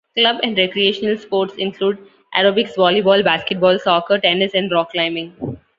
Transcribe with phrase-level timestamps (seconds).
[0.17, 1.99] Club and recreational sports include
[2.35, 5.59] aerobics, volleyball, basketball, soccer, tennis and rock climbing.